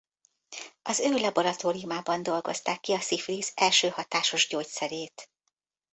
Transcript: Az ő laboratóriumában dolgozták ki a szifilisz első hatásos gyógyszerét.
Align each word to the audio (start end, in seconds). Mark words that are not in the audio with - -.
Az 0.81 0.99
ő 0.99 1.11
laboratóriumában 1.15 2.23
dolgozták 2.23 2.79
ki 2.79 2.93
a 2.93 2.99
szifilisz 2.99 3.53
első 3.55 3.89
hatásos 3.89 4.47
gyógyszerét. 4.47 5.29